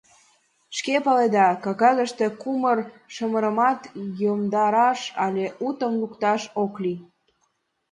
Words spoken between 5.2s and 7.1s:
але утым лукташ ок лий.